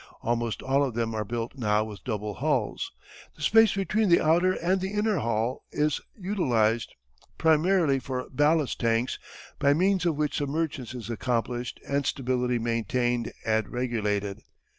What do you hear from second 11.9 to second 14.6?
stability maintained and regulated.